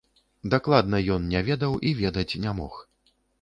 Дакладна 0.53 1.01
ён 1.15 1.27
не 1.33 1.41
ведаў 1.49 1.77
і 1.91 1.93
ведаць 2.01 2.39
не 2.47 2.55
мог. 2.63 2.81